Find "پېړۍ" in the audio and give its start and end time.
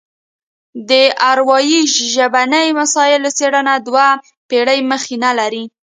4.49-4.79